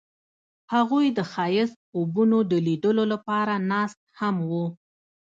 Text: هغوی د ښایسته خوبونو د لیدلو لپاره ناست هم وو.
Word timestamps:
هغوی 0.73 1.05
د 1.17 1.19
ښایسته 1.31 1.79
خوبونو 1.89 2.37
د 2.51 2.53
لیدلو 2.67 3.03
لپاره 3.13 3.53
ناست 3.71 3.99
هم 4.19 4.35
وو. 4.49 4.65